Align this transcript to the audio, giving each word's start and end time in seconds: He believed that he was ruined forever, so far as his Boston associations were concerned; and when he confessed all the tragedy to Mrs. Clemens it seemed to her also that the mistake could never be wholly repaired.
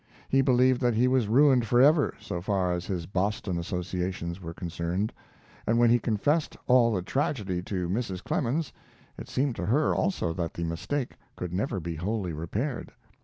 He 0.29 0.41
believed 0.41 0.81
that 0.81 0.95
he 0.95 1.07
was 1.07 1.27
ruined 1.27 1.67
forever, 1.67 2.15
so 2.19 2.41
far 2.41 2.73
as 2.73 2.87
his 2.87 3.05
Boston 3.05 3.59
associations 3.59 4.41
were 4.41 4.51
concerned; 4.51 5.13
and 5.67 5.77
when 5.77 5.91
he 5.91 5.99
confessed 5.99 6.57
all 6.65 6.91
the 6.91 7.03
tragedy 7.03 7.61
to 7.61 7.87
Mrs. 7.87 8.23
Clemens 8.23 8.73
it 9.15 9.29
seemed 9.29 9.55
to 9.57 9.67
her 9.67 9.93
also 9.93 10.33
that 10.33 10.55
the 10.55 10.63
mistake 10.63 11.17
could 11.35 11.53
never 11.53 11.79
be 11.79 11.93
wholly 11.97 12.33
repaired. 12.33 12.91